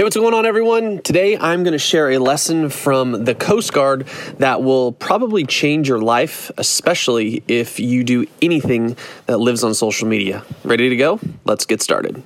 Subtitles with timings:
[0.00, 1.02] Hey, what's going on, everyone?
[1.02, 4.06] Today I'm going to share a lesson from the Coast Guard
[4.38, 10.08] that will probably change your life, especially if you do anything that lives on social
[10.08, 10.42] media.
[10.64, 11.20] Ready to go?
[11.44, 12.22] Let's get started.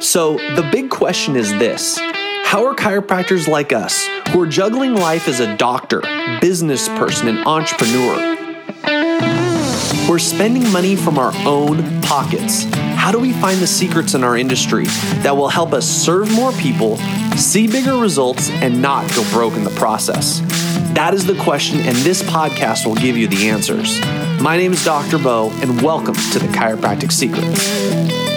[0.00, 1.98] So, the big question is this
[2.44, 6.00] How are chiropractors like us, who are juggling life as a doctor,
[6.40, 8.36] business person, and entrepreneur,
[10.08, 12.66] we're spending money from our own pockets.
[13.00, 14.84] How do we find the secrets in our industry
[15.22, 16.98] that will help us serve more people,
[17.34, 20.40] see bigger results, and not go broke in the process?
[20.92, 23.98] That is the question, and this podcast will give you the answers.
[24.42, 25.18] My name is Dr.
[25.18, 28.29] Bo, and welcome to the Chiropractic Secrets.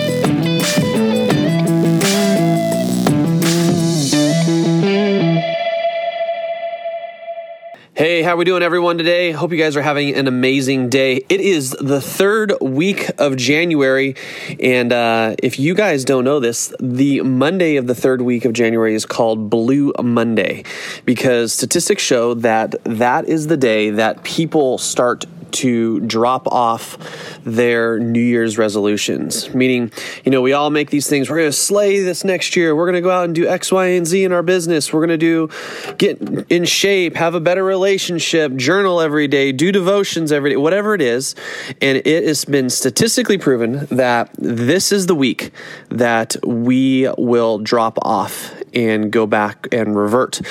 [8.13, 9.31] Hey, how we doing everyone today?
[9.31, 11.26] Hope you guys are having an amazing day.
[11.30, 14.16] It is the third week of January,
[14.59, 18.54] and uh, if you guys don't know this, the Monday of the third week of
[18.54, 20.63] January is called Blue Monday
[21.05, 26.98] because statistics show that that is the day that people start to drop off
[27.43, 29.54] their New Year's resolutions.
[29.54, 29.91] Meaning,
[30.23, 31.29] you know, we all make these things.
[31.29, 32.76] We're going to slay this next year.
[32.76, 34.91] We're going to go out and do X, Y, and Z in our business.
[34.91, 35.49] We're going to do
[35.98, 40.93] get in shape, have a better relationship, journal every day, do devotions every day, whatever
[40.93, 41.35] it is.
[41.82, 45.51] And it has been statistically proven that this is the week
[45.90, 50.41] that we will drop off and go back and revert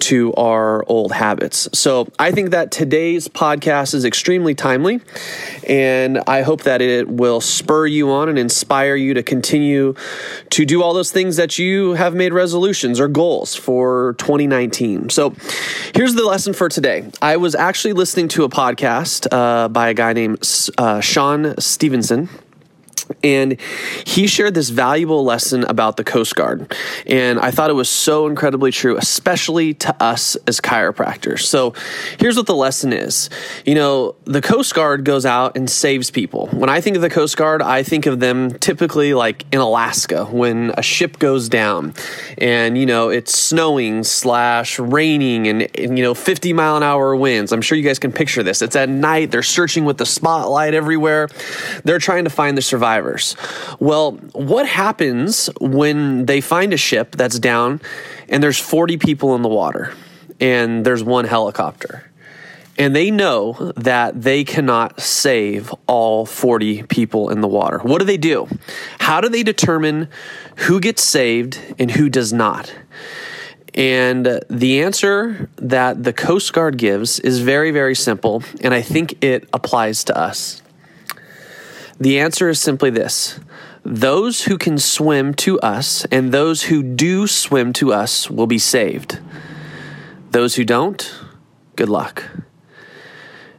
[0.00, 1.68] to our old habits.
[1.72, 5.00] So I think that today's podcast is extremely timely,
[5.66, 9.94] and I hope that it will spur you on and inspire you to continue
[10.50, 15.10] to do all those things that you have made resolutions or goals for 2019.
[15.10, 15.34] So
[15.94, 17.10] here's the lesson for today.
[17.20, 20.38] I was actually listening to a podcast uh, by a guy named
[20.78, 22.28] uh, Sean Stephenson
[23.22, 23.60] and
[24.04, 26.74] he shared this valuable lesson about the Coast Guard.
[27.06, 31.40] And I thought it was so incredibly true, especially to us as chiropractors.
[31.40, 31.74] So
[32.18, 33.30] here's what the lesson is
[33.64, 36.48] you know, the Coast Guard goes out and saves people.
[36.48, 40.24] When I think of the Coast Guard, I think of them typically like in Alaska
[40.26, 41.94] when a ship goes down
[42.38, 47.14] and, you know, it's snowing slash raining and, and you know, 50 mile an hour
[47.14, 47.52] winds.
[47.52, 48.62] I'm sure you guys can picture this.
[48.62, 51.28] It's at night, they're searching with the spotlight everywhere,
[51.84, 53.01] they're trying to find the survivors
[53.78, 57.80] Well, what happens when they find a ship that's down
[58.28, 59.92] and there's 40 people in the water
[60.40, 62.12] and there's one helicopter?
[62.78, 67.78] and they know that they cannot save all 40 people in the water.
[67.78, 68.48] What do they do?
[68.98, 70.08] How do they determine
[70.56, 72.74] who gets saved and who does not?
[73.74, 79.22] And the answer that the Coast Guard gives is very, very simple, and I think
[79.24, 80.61] it applies to us.
[82.02, 83.38] The answer is simply this
[83.84, 88.58] those who can swim to us and those who do swim to us will be
[88.58, 89.20] saved.
[90.32, 91.14] Those who don't,
[91.76, 92.24] good luck.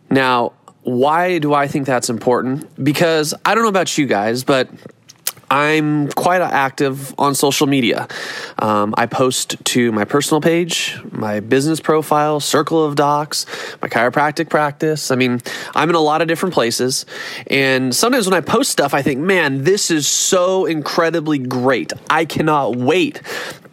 [0.09, 2.83] Now, why do I think that's important?
[2.83, 4.67] Because I don't know about you guys, but
[5.53, 8.07] I'm quite active on social media.
[8.57, 13.45] Um, I post to my personal page, my business profile, Circle of Docs,
[13.79, 15.11] my chiropractic practice.
[15.11, 15.41] I mean,
[15.75, 17.05] I'm in a lot of different places.
[17.45, 21.93] And sometimes when I post stuff, I think, man, this is so incredibly great.
[22.09, 23.21] I cannot wait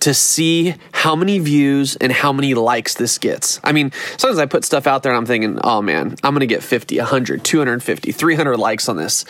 [0.00, 3.58] to see how many views and how many likes this gets.
[3.64, 6.40] I mean, sometimes I put stuff out there and I'm thinking, oh man, I'm going
[6.40, 9.24] to get 50, 100, 250, 300 likes on this.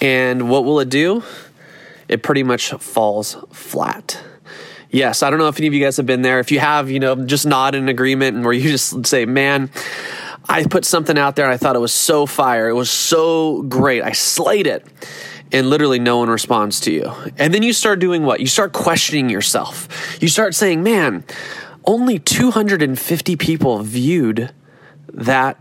[0.00, 1.22] And what will it do?
[2.08, 4.22] It pretty much falls flat.
[4.90, 6.40] Yes, I don't know if any of you guys have been there.
[6.40, 9.70] If you have, you know, just nod in agreement and where you just say, man,
[10.48, 12.68] I put something out there and I thought it was so fire.
[12.68, 14.02] It was so great.
[14.02, 14.86] I slayed it.
[15.52, 17.12] And literally no one responds to you.
[17.38, 18.40] And then you start doing what?
[18.40, 20.18] You start questioning yourself.
[20.20, 21.24] You start saying, man,
[21.84, 24.52] only 250 people viewed
[25.12, 25.58] that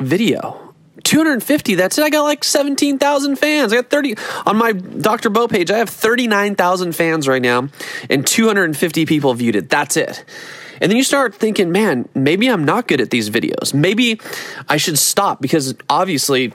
[0.00, 0.71] video.
[1.04, 2.02] 250 that's it.
[2.02, 3.72] I got like 17000 fans.
[3.72, 7.68] I got 30 on my dr bo page i have 39000 fans right now
[8.10, 9.68] and 250 people viewed it.
[9.68, 10.24] That's it.
[10.80, 13.74] And then you start thinking man maybe i'm not good at these videos.
[13.74, 14.20] Maybe
[14.68, 16.52] i should stop because obviously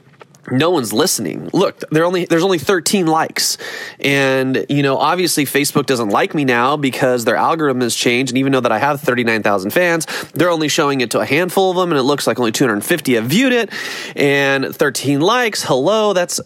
[0.51, 1.49] no one's listening.
[1.53, 3.57] Look, only there's only 13 likes.
[3.99, 8.37] And you know, obviously Facebook doesn't like me now because their algorithm has changed and
[8.37, 11.77] even though that I have 39,000 fans, they're only showing it to a handful of
[11.77, 13.71] them and it looks like only 250 have viewed it
[14.15, 15.63] and 13 likes.
[15.63, 16.39] Hello, that's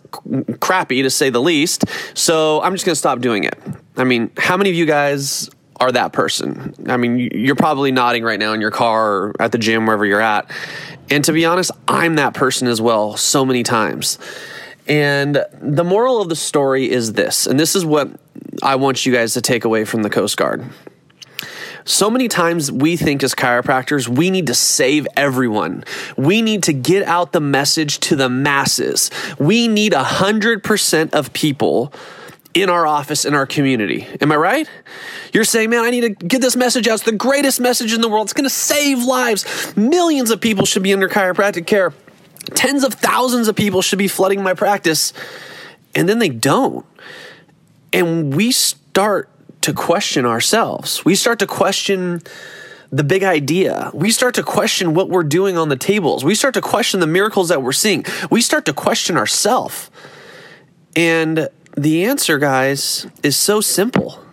[0.60, 1.86] crappy to say the least.
[2.14, 3.58] So, I'm just going to stop doing it.
[3.98, 5.50] I mean, how many of you guys
[5.82, 6.76] are that person.
[6.88, 10.06] I mean, you're probably nodding right now in your car or at the gym, wherever
[10.06, 10.50] you're at.
[11.10, 14.20] And to be honest, I'm that person as well, so many times.
[14.88, 18.10] And the moral of the story is this, and this is what
[18.62, 20.64] I want you guys to take away from the Coast Guard.
[21.84, 25.84] So many times we think as chiropractors, we need to save everyone.
[26.16, 29.10] We need to get out the message to the masses.
[29.40, 31.92] We need 100% of people
[32.54, 34.08] in our office, in our community.
[34.20, 34.70] Am I right?
[35.34, 36.96] You're saying, man, I need to get this message out.
[36.96, 38.26] It's the greatest message in the world.
[38.26, 39.76] It's going to save lives.
[39.78, 41.94] Millions of people should be under chiropractic care.
[42.54, 45.14] Tens of thousands of people should be flooding my practice.
[45.96, 46.86] And then they don't.
[47.94, 49.30] And we start
[49.62, 51.06] to question ourselves.
[51.06, 52.22] We start to question
[52.92, 53.90] the big idea.
[53.94, 56.26] We start to question what we're doing on the tables.
[56.26, 58.06] We start to question the miracles that we're seeing.
[58.30, 59.90] We start to question ourselves.
[60.96, 64.24] And the answer, guys, is so simple.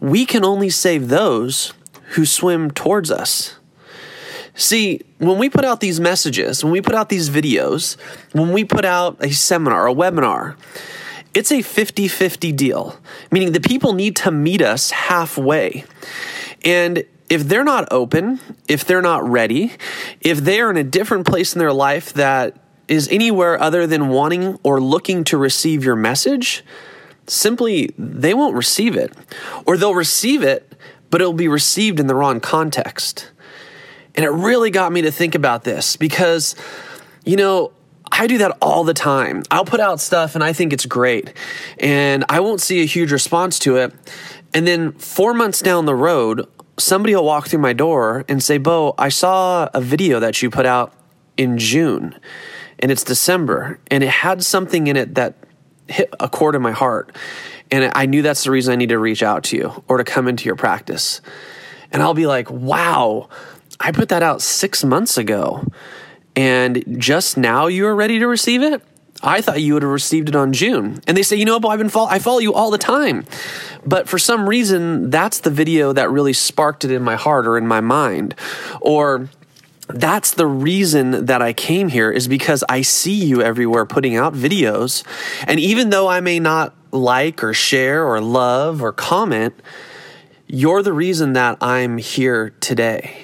[0.00, 1.72] We can only save those
[2.10, 3.56] who swim towards us.
[4.54, 7.96] See, when we put out these messages, when we put out these videos,
[8.32, 10.56] when we put out a seminar, a webinar,
[11.34, 13.00] it's a 50 50 deal,
[13.32, 15.84] meaning the people need to meet us halfway.
[16.64, 19.72] And if they're not open, if they're not ready,
[20.20, 22.56] if they're in a different place in their life that
[22.88, 26.64] is anywhere other than wanting or looking to receive your message,
[27.26, 29.12] simply they won't receive it.
[29.66, 30.74] Or they'll receive it,
[31.10, 33.30] but it'll be received in the wrong context.
[34.14, 36.54] And it really got me to think about this because,
[37.24, 37.72] you know,
[38.12, 39.42] I do that all the time.
[39.50, 41.32] I'll put out stuff and I think it's great,
[41.78, 43.92] and I won't see a huge response to it.
[44.52, 46.46] And then four months down the road,
[46.78, 50.50] somebody will walk through my door and say, Bo, I saw a video that you
[50.50, 50.92] put out
[51.36, 52.14] in June
[52.78, 55.34] and it's December, and it had something in it that
[55.88, 57.14] hit a chord in my heart.
[57.70, 60.04] And I knew that's the reason I need to reach out to you or to
[60.04, 61.20] come into your practice.
[61.92, 63.28] And I'll be like, wow,
[63.80, 65.66] I put that out six months ago.
[66.36, 68.82] And just now you are ready to receive it?
[69.22, 71.00] I thought you would have received it on June.
[71.06, 73.24] And they say, you know, I've been follow- I follow you all the time.
[73.86, 77.56] But for some reason, that's the video that really sparked it in my heart or
[77.56, 78.34] in my mind.
[78.80, 79.28] Or
[79.88, 84.34] that's the reason that I came here is because I see you everywhere putting out
[84.34, 85.04] videos.
[85.46, 89.54] And even though I may not like or share or love or comment,
[90.46, 93.23] you're the reason that I'm here today.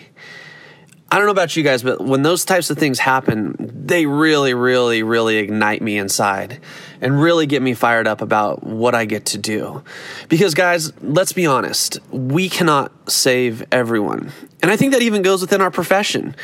[1.12, 4.54] I don't know about you guys, but when those types of things happen, they really,
[4.54, 6.60] really, really ignite me inside
[7.00, 9.82] and really get me fired up about what I get to do.
[10.28, 14.30] Because, guys, let's be honest, we cannot save everyone.
[14.62, 16.36] And I think that even goes within our profession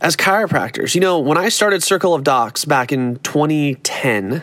[0.00, 0.96] as chiropractors.
[0.96, 4.42] You know, when I started Circle of Docs back in 2010,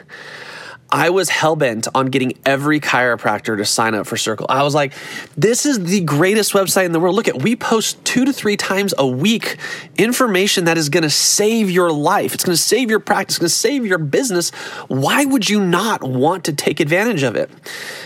[0.92, 4.48] I was hell bent on getting every chiropractor to sign up for Circle.
[4.50, 4.94] I was like,
[5.38, 7.16] this is the greatest website in the world.
[7.16, 9.58] Look at, we post two to three times a week
[9.98, 12.34] information that is going to save your life.
[12.34, 14.50] It's going to save your practice, it's going to save your business.
[14.88, 17.52] Why would you not want to take advantage of it?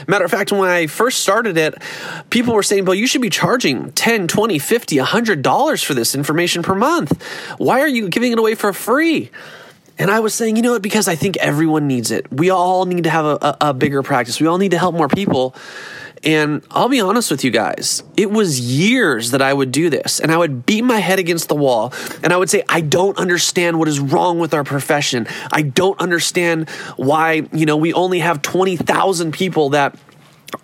[0.07, 1.81] Matter of fact, when I first started it,
[2.31, 6.63] people were saying, well, you should be charging 10, 20, 50, $100 for this information
[6.63, 7.21] per month.
[7.57, 9.31] Why are you giving it away for free?
[9.98, 12.31] And I was saying, you know what, because I think everyone needs it.
[12.31, 14.40] We all need to have a, a, a, bigger practice.
[14.40, 15.56] We all need to help more people.
[16.24, 20.19] And I'll be honest with you guys, it was years that I would do this
[20.22, 21.94] and I would beat my head against the wall
[22.24, 25.28] and I would say, I don't understand what is wrong with our profession.
[25.51, 29.98] I don't understand why, you know, we only have 20,000 people that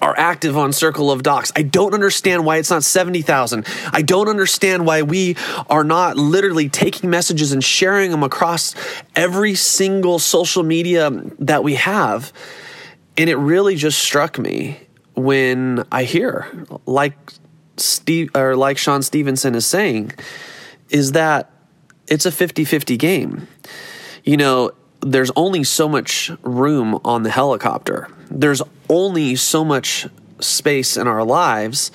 [0.01, 1.51] are active on Circle of Docs.
[1.55, 3.65] I don't understand why it's not 70,000.
[3.91, 5.35] I don't understand why we
[5.69, 8.75] are not literally taking messages and sharing them across
[9.15, 11.09] every single social media
[11.39, 12.31] that we have.
[13.17, 14.79] And it really just struck me
[15.15, 16.47] when I hear,
[16.85, 17.17] like
[17.77, 20.13] Steve or like Sean Stephenson is saying,
[20.89, 21.51] is that
[22.07, 23.47] it's a 50 50 game.
[24.23, 28.09] You know, there's only so much room on the helicopter.
[28.29, 30.07] There's only so much
[30.39, 31.91] space in our lives.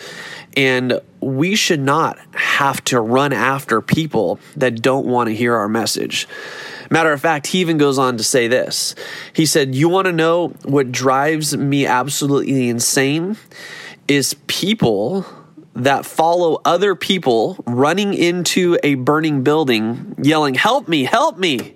[0.56, 5.68] And we should not have to run after people that don't want to hear our
[5.68, 6.28] message.
[6.90, 8.94] Matter of fact, he even goes on to say this.
[9.32, 13.36] He said, You want to know what drives me absolutely insane?
[14.06, 15.26] Is people
[15.74, 21.74] that follow other people running into a burning building yelling, Help me, help me.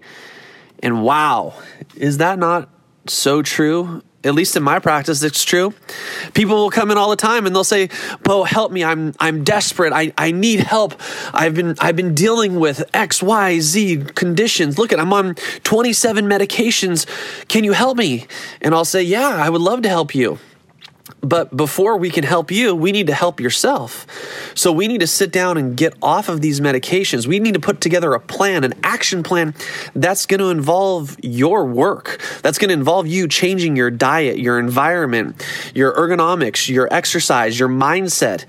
[0.82, 1.54] And wow,
[1.97, 2.68] is that not
[3.06, 4.02] so true?
[4.25, 5.73] At least in my practice, it's true.
[6.35, 7.88] People will come in all the time and they'll say,
[8.25, 8.82] Bo, help me.
[8.82, 9.92] I'm I'm desperate.
[9.92, 11.00] I, I need help.
[11.32, 14.76] I've been I've been dealing with X, Y, Z conditions.
[14.76, 17.06] Look at I'm on 27 medications.
[17.47, 18.26] Can you help me?
[18.61, 20.38] And I'll say, Yeah, I would love to help you.
[21.21, 24.07] But before we can help you, we need to help yourself.
[24.55, 27.27] So we need to sit down and get off of these medications.
[27.27, 29.55] We need to put together a plan, an action plan
[29.95, 32.21] that's going to involve your work.
[32.43, 35.45] That's going to involve you changing your diet, your environment,
[35.75, 38.45] your ergonomics, your exercise, your mindset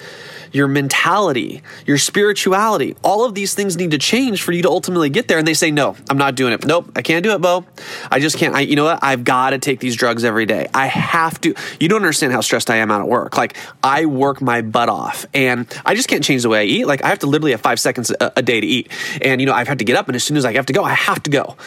[0.51, 2.96] your mentality, your spirituality.
[3.03, 5.38] All of these things need to change for you to ultimately get there.
[5.38, 6.65] And they say, no, I'm not doing it.
[6.65, 7.65] Nope, I can't do it, Bo.
[8.12, 8.56] I just can't.
[8.56, 9.00] I, you know what?
[9.01, 10.68] I've got to take these drugs every day.
[10.74, 11.53] I have to.
[11.79, 13.38] You don't understand how stressed I am out at work.
[13.38, 16.86] Like, I work my butt off and I just can't change the way I eat.
[16.86, 18.91] Like, I have to literally have five seconds a, a day to eat.
[19.22, 20.74] And, you know, I've had to get up and as soon as I have to
[20.74, 21.58] go, I have to go.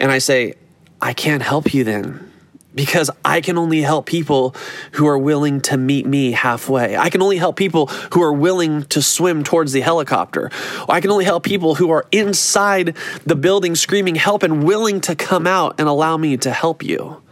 [0.00, 0.54] And I say,
[1.00, 2.32] I can't help you then
[2.76, 4.54] because I can only help people
[4.92, 6.96] who are willing to meet me halfway.
[6.96, 10.50] I can only help people who are willing to swim towards the helicopter.
[10.88, 15.16] I can only help people who are inside the building screaming help and willing to
[15.16, 17.22] come out and allow me to help you.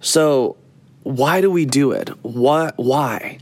[0.00, 0.56] So,
[1.04, 2.08] why do we do it?
[2.22, 3.38] What why?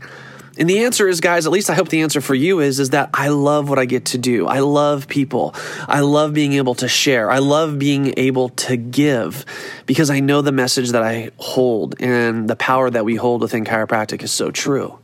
[0.57, 2.91] And the answer is, guys, at least I hope the answer for you is, is
[2.91, 4.45] that I love what I get to do.
[4.45, 5.55] I love people.
[5.87, 7.31] I love being able to share.
[7.31, 9.45] I love being able to give
[9.87, 13.65] because I know the message that I hold and the power that we hold within
[13.65, 14.99] chiropractic is so true.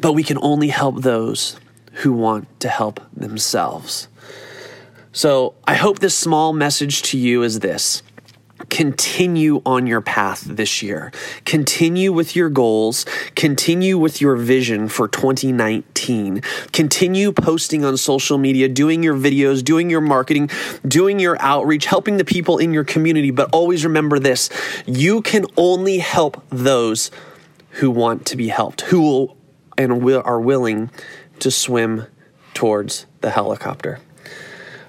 [0.00, 1.58] But we can only help those
[1.94, 4.06] who want to help themselves.
[5.12, 8.02] So I hope this small message to you is this
[8.74, 11.12] continue on your path this year.
[11.44, 13.06] Continue with your goals.
[13.36, 16.42] Continue with your vision for 2019.
[16.72, 20.50] Continue posting on social media, doing your videos, doing your marketing,
[20.88, 23.30] doing your outreach, helping the people in your community.
[23.30, 24.50] But always remember this
[24.86, 27.12] you can only help those
[27.78, 29.36] who want to be helped, who will
[29.78, 30.90] and will, are willing
[31.38, 32.06] to swim
[32.54, 34.00] towards the helicopter.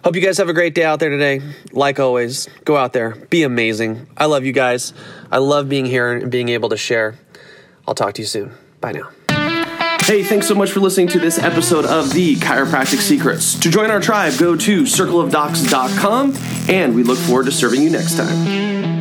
[0.05, 1.41] Hope you guys have a great day out there today.
[1.71, 4.05] Like always, go out there, be amazing.
[4.15, 4.93] I love you guys.
[5.31, 7.15] I love being here and being able to share.
[7.88, 8.51] I'll talk to you soon.
[8.81, 9.09] Bye now.
[10.01, 13.59] Hey, thanks so much for listening to this episode of the Chiropractic Secrets.
[13.62, 16.35] To join our tribe, go to circleofdocs.com
[16.69, 18.94] and we look forward to serving you next time.